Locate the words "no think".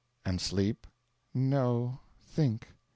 1.31-2.69